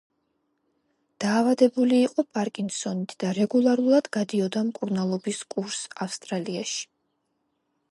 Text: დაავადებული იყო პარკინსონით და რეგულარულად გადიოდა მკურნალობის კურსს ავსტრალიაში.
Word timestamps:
დაავადებული 1.25 1.99
იყო 2.05 2.25
პარკინსონით 2.37 3.13
და 3.25 3.35
რეგულარულად 3.41 4.09
გადიოდა 4.19 4.65
მკურნალობის 4.71 5.45
კურსს 5.55 5.95
ავსტრალიაში. 6.07 6.83